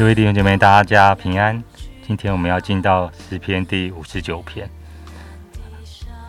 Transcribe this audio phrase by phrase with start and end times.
[0.00, 1.62] 各位弟兄姐妹，大家平安。
[2.00, 4.66] 今天我们要进到诗篇第五十九篇。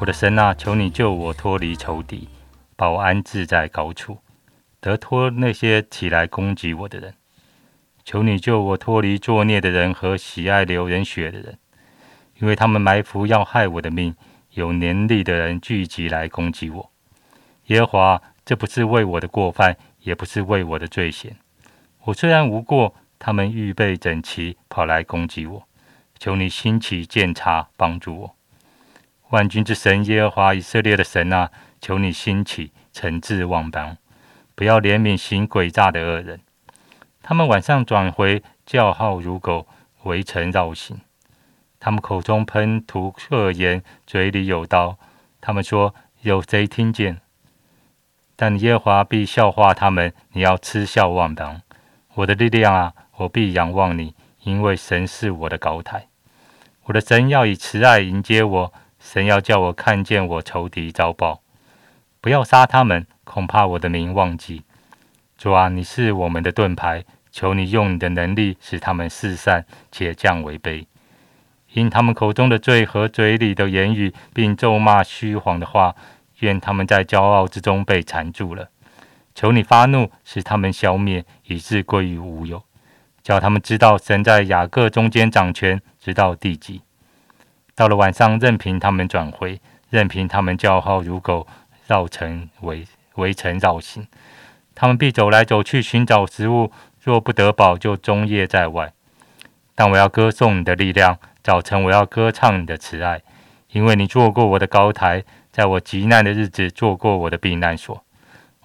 [0.00, 2.28] 我的神啊，求你救我脱离仇敌，
[2.74, 4.18] 把我安置在高处，
[4.80, 7.14] 得脱那些起来攻击我的人。
[8.04, 11.56] 求你救我脱离作孽的人和喜爱流人血的人，
[12.40, 14.16] 因为他们埋伏要害我的命，
[14.54, 16.90] 有能力的人聚集来攻击我。
[17.66, 21.36] 耶和华，这不是为我的过犯，也不是为我的罪嫌。
[22.06, 22.96] 我虽然无过。
[23.20, 25.68] 他们预备整齐，跑来攻击我。
[26.18, 28.36] 求你兴起鉴察，帮助我。
[29.28, 33.96] 万军之神耶和华以色列的神啊，求你兴起惩治万邦，
[34.54, 36.40] 不要怜悯行诡诈的恶人。
[37.22, 39.66] 他们晚上转回，叫号如狗，
[40.04, 40.98] 围城绕行。
[41.78, 44.98] 他们口中喷吐恶言，嘴里有刀。
[45.40, 47.20] 他们说：有谁听见？
[48.34, 50.12] 但耶和华必笑话他们。
[50.32, 51.60] 你要嗤笑万邦，
[52.14, 52.94] 我的力量啊！
[53.20, 56.08] 我必仰望你，因为神是我的高台。
[56.84, 61.42] 我的神要以慈爱迎接我，神要叫我看见我仇敌遭报。
[62.22, 64.62] 不要杀他们，恐怕我的名忘记。
[65.36, 70.86] 主啊，你是我们的盾牌，求你用你的能力使他们四散，且降为卑。
[71.74, 75.94] 因他们口中的罪和嘴里的言语，并咒骂虚谎的话，
[76.38, 78.70] 愿他们在骄傲之中被缠住了。
[79.34, 82.64] 求你发怒，使他们消灭，以致归于无有。
[83.22, 86.82] 叫他们知道神在雅各中间掌权，直到地极。
[87.74, 91.46] 到了晚上，任凭他们转回，任凭他们叫号如狗，
[91.86, 94.06] 绕城围围城绕行。
[94.74, 96.72] 他们必走来走去寻找食物，
[97.02, 98.92] 若不得饱，就终夜在外。
[99.74, 103.22] 但我要歌颂你的力量，早晨我要歌唱你的慈爱，
[103.72, 108.04] 因为你做过我的高台，在我极难的日子做过我的避难所。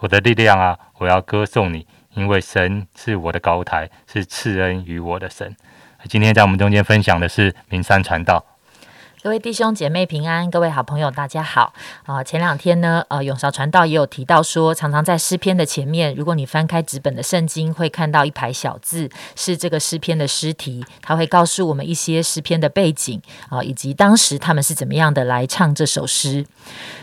[0.00, 1.86] 我的力量啊，我要歌颂你。
[2.14, 5.56] 因为神是我的高台，是赐恩于我的神。
[6.08, 8.44] 今天在我们中间分享的是明山传道。
[9.22, 11.72] 各位弟兄姐妹平安，各位好朋友大家好
[12.06, 12.24] 啊！
[12.24, 26.44] 前两天呢，呃，永韶传道也有提到说，常常在诗篇的前面，如果你翻开纸本的圣经，会看到一排小字，是这个诗篇的诗题，它会告诉我们一些诗篇的背景啊，以及当时他们是怎么样的来唱这首诗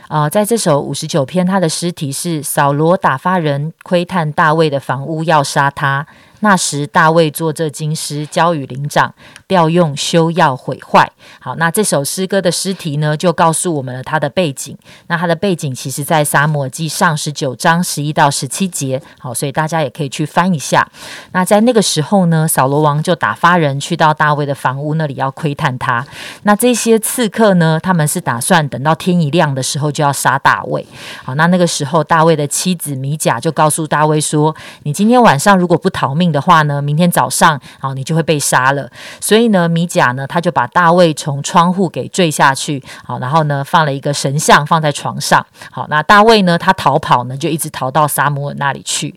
[0.09, 0.29] 啊。
[0.29, 6.06] 在这首五十九篇，它的诗题是扫罗打发人窥探大卫的房屋，要杀他。
[6.41, 9.13] 那时大卫做这经师，交与灵长，
[9.45, 11.11] 调用修要毁坏。
[11.41, 14.78] 好，那这首诗歌的诗题呢，就告诉我们了它的背景。
[15.07, 19.01] 那它的背景其实在撒母记上十九章十一到十七节。
[19.19, 20.88] 好，所以大家也可以去翻一下。
[21.33, 26.05] 那在那个时候呢，扫罗王就打发人去到大卫的房屋那里要窥探他。
[26.44, 30.88] 那这些刺客呢，他们是打算等到天一亮的时候就要杀大卫。
[31.25, 38.90] 好，那那个时候大卫的妻子米甲就告诉大卫说：“你今天晚上如果不逃命。”的话呢，明天早上啊，你就会被杀了。
[39.19, 45.45] 所以呢，米甲呢，他就把大卫从窗户给坠下去，好，然后呢，放了一个神像放在床上。
[45.72, 49.13] 好，那大卫呢，他逃跑呢，就一直逃到撒母耳那里去。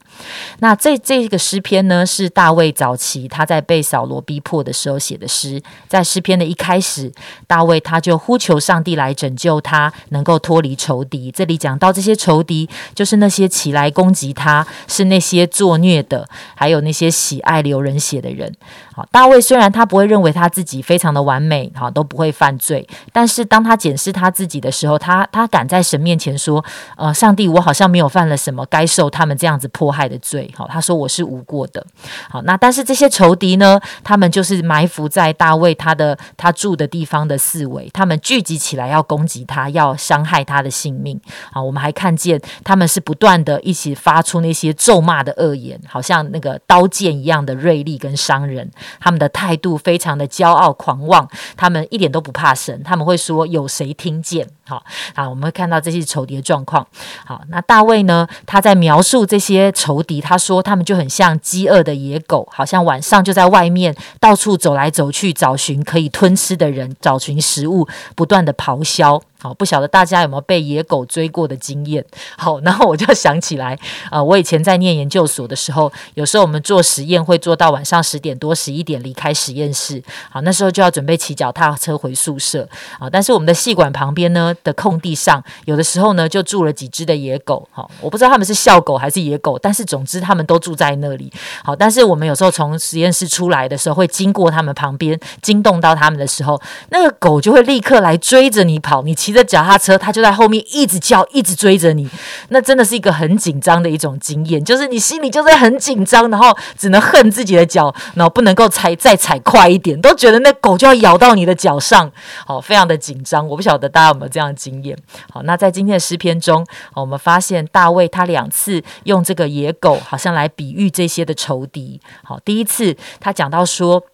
[0.59, 5.63] 那这这个诗篇呢，是大卫早期他在被扫罗逼迫的时候写的诗。
[5.89, 7.13] 在诗篇的一开始，
[7.47, 11.31] 大卫他就呼求上帝来拯救他，能够脱离仇敌。
[11.31, 17.13] 这里讲到这些仇敌，就是那些起来攻击他，是那些作孽的，还有那些。
[17.13, 18.53] 喜爱流人血的人，
[18.95, 26.65] 好，大卫虽然他不会认为他自己非常的完美，好，都不会犯罪，但是当他检视他自己的时候，他他敢在神面前说，
[26.97, 31.85] 呃，上帝，我好像没有犯了什么该受他们这样子迫害的罪，好，他说我是无过的，
[32.31, 41.21] 好，那但是这些仇敌呢，他们就是埋伏在大卫他的他住的地方的四围，他们聚集起来要攻击他，要伤害他的性命，
[41.51, 46.87] 好，我们还看见他们是不断的一起发出那些咒骂的恶言，好像那个刀。
[46.93, 48.71] 剑一样的锐利跟伤人，
[49.01, 51.27] 他们的态度非常的骄傲狂妄，
[51.57, 54.47] 他们一点都不怕神，他们会说有谁听见？
[54.65, 54.83] 好，
[55.15, 56.87] 啊，我们会看到这些仇敌的状况。
[57.27, 58.27] 好，那大卫呢？
[58.47, 67.87] 他在描述这些仇仇敌，他说他们就很像饥饿的野狗，好像晚上就在外面到处走来走去，找寻可以吞吃的人，找寻食物，
[68.17, 69.21] 不断的咆哮。
[69.43, 72.05] 好，不晓得大家有没有被野狗追过的经验？
[72.39, 73.77] 好，然后我就想起来，
[74.09, 80.01] 呃，我以前在念研究所的时候，有时候我们做实验会做到晚上十点多、十一点离开实验室。
[80.31, 82.69] 好，那时候就要准备骑脚踏车回宿舍。
[83.01, 87.69] 好，但是我们的戏馆旁边呢的空地上，有的时候呢就住了几只的野狗。
[87.73, 91.33] 好，我不知道他们是校狗还是野狗，但是总之他们都住在那里。
[91.65, 99.03] 好，但是我们有时候从实验室出来的时候，会经过他们旁边，惊动到他们的时候，那个狗就会立刻来追着你跑。
[99.03, 99.32] 你骑。
[99.33, 102.07] 骑着脚踏车，他就在后面一直叫，一直追着你。
[102.51, 112.13] 那真的是一个很紧张的一种经验，就是你心里就是很紧张，然后只能恨自己的脚，然后不能够踩再踩快一点，都觉得那狗就要咬到你的脚上，
[112.47, 113.49] 好，非常的紧张。
[113.49, 114.95] 我不晓得大家有没有这样的经验。
[115.33, 121.99] 好，那在今天的诗篇中，我们发现大卫他两次用这个野狗，好像来比喻这些的仇敌。
[122.23, 124.05] 好，第一次他讲到说。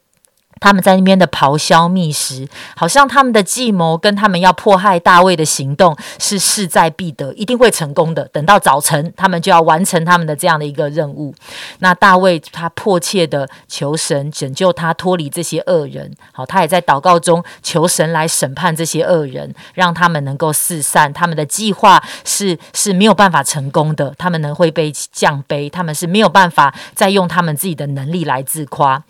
[0.61, 8.25] 他们在那边的咆哮觅食，好像他们的计谋跟他们要迫害大卫的行动是势在必得，一定会成功的。
[8.29, 11.35] 等到早晨，他们就要完成他们的这样的一个任务。
[11.79, 21.13] 那大卫他迫切的求神拯救他脱离这些恶人，好，他也在祷告中求神来审判这些恶人，让他们能够四散。
[21.13, 29.03] 他们的计划是是没有办法成功的，他们能会被降卑，他们是没有办法再用他们自己的能力来自夸。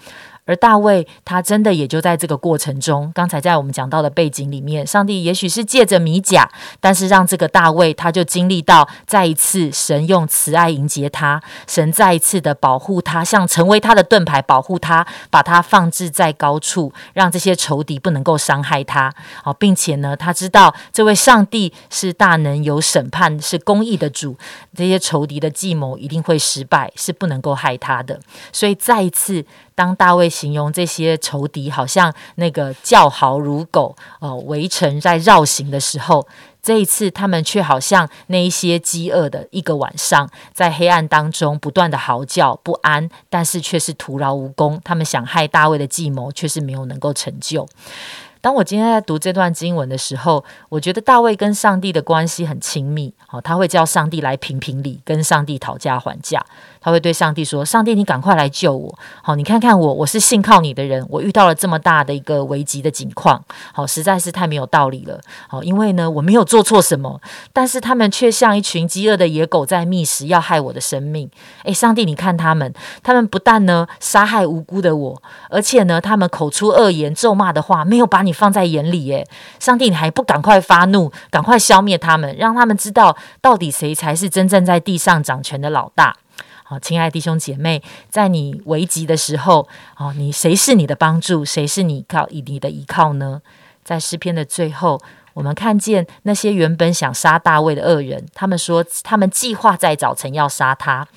[0.49, 6.51] 而大卫他真的也就在这个过程中，刚才在我们讲到的背景里面，上帝也许是借着米甲，
[6.81, 19.13] 但是让这个大卫他就经历到再一次神用慈爱迎接他，神再一次的保护他，像成为他的盾牌保护他，把他放置在高处，让这些仇敌不能够伤害他。
[19.45, 24.39] 好，并且呢，他知道这位上帝是大能有审判是公义的主，
[24.75, 28.19] 这些仇敌的计谋一定会失败，是不能够害他的。
[28.51, 29.45] 所以再一次。
[29.79, 36.27] 当大卫形容这些仇敌好像那个叫嚎如狗，哦，围城在绕行的时候，
[36.61, 44.81] 这一次他们却好像那一些饥饿的一个晚上，在黑暗当中不断的嚎叫不安，但是却是徒劳无功。
[44.83, 47.69] 他们想害大卫的计谋，却是没有能够成就。
[48.41, 53.13] 当我今天在读这段经文的时候，我觉得大卫跟上帝的关系很亲密。
[53.27, 56.45] 好，他会叫上帝来评评理，跟上帝讨价还价。
[56.81, 58.99] 他会对上帝说：“上帝，你赶快来救我！
[59.21, 63.45] 好，你看看我，我是信靠你的人，我遇到了这么大的一个危急的境况，
[63.75, 65.21] 好，实在是太没有道理了。
[65.49, 67.21] 好，因为呢，我没有做错什么，
[67.53, 71.29] 但是他们却像一群饥饿的野狗在觅食，要害我的生命。
[71.65, 79.07] 诶，上帝，你看他们，他们不但呢杀害无辜的我，而且呢，他们口出恶言、咒骂的话，没有把你你放在眼里。
[79.07, 79.27] 耶，
[79.59, 86.15] 上帝，你还不赶快发怒，赶快消灭他们，让他们知道到底谁才是真正在地上掌权的老大。”
[86.63, 89.67] 好，亲爱的弟兄姐妹，在你危急的时候，
[89.97, 91.43] 哦，你谁是你的帮助？
[91.43, 93.41] 谁是你靠你的依靠呢？
[93.83, 95.01] 在诗篇的最后，
[95.33, 101.09] 我们看见那些原本想杀大卫的恶人，他们说他们计划在早晨要杀他，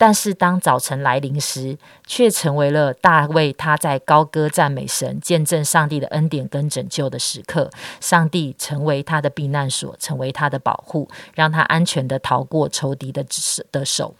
[0.00, 1.76] 但是当早晨来临时，
[2.06, 7.68] 却成为了大卫他在高歌赞美神、见证上帝的恩典跟拯救的时刻。
[8.00, 13.22] 上帝成为他的避难所，成为他的保护，让他安全的逃过仇敌的
[13.70, 14.14] 的手。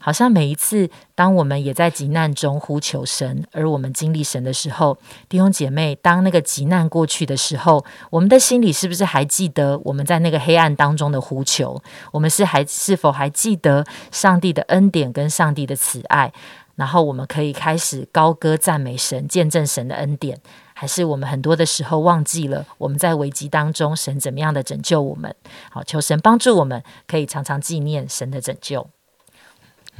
[0.00, 4.96] 好像每一次，当我们也在急难中呼求神，而我们经历神的时候，
[5.28, 11.82] 弟兄姐妹，当那个急难过去的时候，我们的心里是不是还记得我们在那个黑暗当中的呼求？
[12.12, 16.32] 我们是还是否还记得上帝的恩典跟上帝的慈爱？
[16.76, 20.40] 然后我们可以开始高歌赞美神，见证神的恩典，
[20.74, 25.34] 还是我们很多的时候忘记了我们在危机当中神怎么样的拯救我们？
[25.70, 28.88] 好，求神帮助我们，可以常常纪念神的拯救。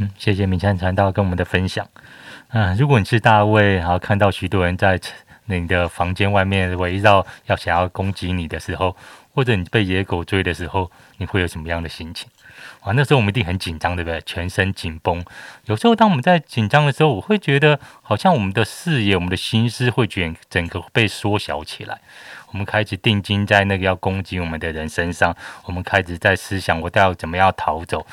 [0.00, 1.86] 嗯，谢谢明山传道跟我们的分享。
[2.50, 4.98] 嗯，如果你是大卫，然后看到许多人在
[5.46, 8.96] 你的房间外面围绕，要想要攻击你的时候，
[9.34, 12.28] 或者你被野狗追的时候，你会有什么样的心情？
[12.80, 14.20] 啊，那时候我们一定很紧张，对不对？
[14.24, 15.24] 全身紧绷。
[15.64, 21.98] 有时候当我们在紧张的时候，我会觉得好像我们的视野、我们的心思会卷整个被缩小起来。
[22.52, 28.06] 我们开始定睛在那个要攻击我们的人身上，我们开始在思想，我要怎么样逃走。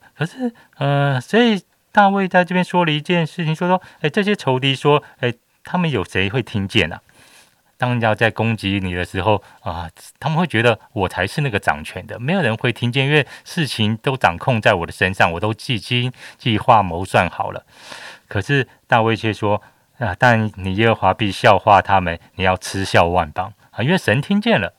[0.16, 5.32] 可是，呃，所以大卫在这边说了一件事情，说说，哎，这些仇敌说，哎，
[5.64, 7.00] 他们有谁会听见呢？
[7.76, 17.64] 当人家在攻击你的时候啊，他们会觉得我才是那个掌权的，没有人会听见，因为事情都掌控在我的身上，我都计经计划谋算好了。
[18.28, 19.60] 可是大卫却说，
[19.98, 24.72] 啊，但你耶和华必笑话他们，你要嗤笑万邦啊，因为神听见了。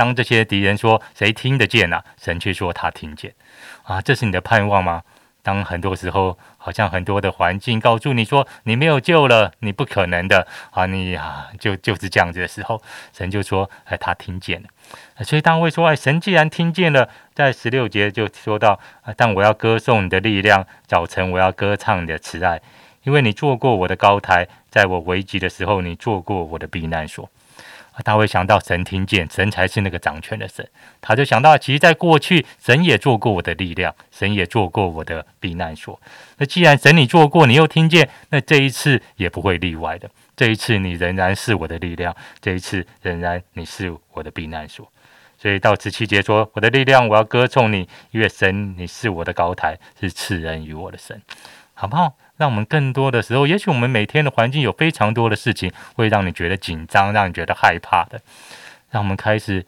[0.00, 2.02] 当这些敌人说谁听得见呢？
[2.16, 3.34] 神却说他听见。
[3.82, 5.02] 啊，这是你的盼望吗？
[5.42, 12.80] 当很多时候，好像很多的环境告诉你说你没有救了，你不可能的啊，你啊就就是这样子的时候，
[13.12, 14.68] 神就说，哎，他听见了。
[15.22, 18.80] 所以当会说，哎，神既然听见了，在十六节就说到，
[19.18, 22.58] 但我要歌颂你的力量，早晨我要歌唱你的慈爱，
[23.02, 27.28] 因为你做过我的高台，在我危急的时候，你做过我的避难所。
[28.04, 30.66] 他会想到神听见，神才是那个掌权的神。
[31.00, 36.00] 他就想到，其实，在过去，神也做过我的力量，神也做过我的避难所。
[36.38, 40.10] 那既然神你做过，你又听见，那这一次也不会例外的。
[40.36, 44.90] 这一次你仍然是我的力量，这一次仍然你是我的避难所。
[45.38, 51.20] 所以到十七节说：“我的力量，我要歌颂你，因为神，你是我的高台，是赐恩于我的神，
[51.80, 52.14] 好不好？
[52.36, 58.20] 让我们更多的时候，也许我们每天的环境有非常多的事情，会让你觉得紧张，让你觉得害怕的。
[58.90, 59.64] 让我们开始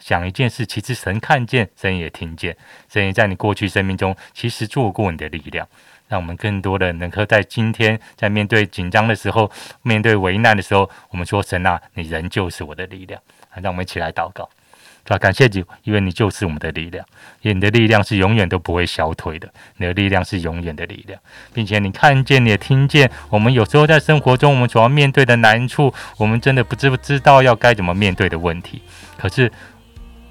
[0.00, 2.56] 想一件事，其实神看见，神也听见，
[2.90, 5.68] 神也在你过去生命中其实做过你的力量。
[6.08, 9.50] 让我们更多的能够在今天，在面对紧张的时候，
[9.82, 13.20] 面对危难的时候，我们说神啊，你仍旧是我的力量。
[13.56, 14.48] 让我们一起来祷告。
[15.04, 15.18] 是吧？
[15.18, 17.04] 感谢你，因为你就是我们的力量，
[17.42, 21.20] 因为你的力量是永远都不会消退的，你的力量是永远的力量，
[21.52, 28.80] 并且你看见，你也听见，我们有时候在生活中，我们所要面对的难处，我们真的不知不知道要该怎么面对的问题，
[29.16, 29.48] 可是，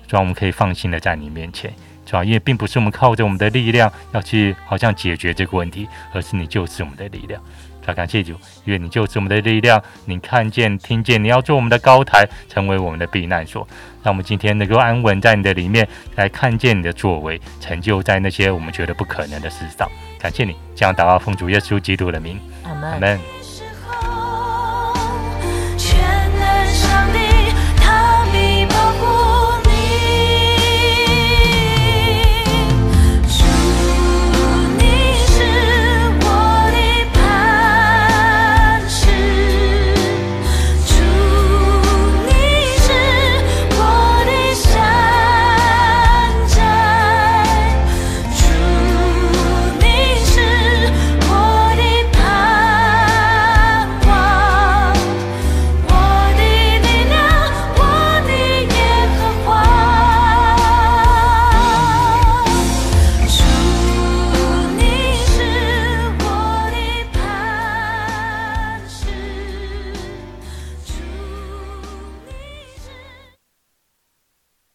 [0.08, 1.74] 主要我们可以放心的在你面前，
[2.06, 7.42] 主要因为并不是我们靠着我们的力量要去好像解决这个问题，而是你就是我们的力量。
[7.88, 8.34] 要感谢主，
[8.66, 9.82] 因为你就是我们的力量。
[10.06, 13.68] 你看见、听见，你要做我们的高台，成为我们的避难所。
[14.04, 19.90] 让我们今天能够安稳在你的里面，来看见你的作为，成就在那些我们觉得不可能的事上。
[20.20, 22.92] 感谢你，这样祷告奉主耶稣基督的名，阿门。
[22.92, 23.41] 阿门。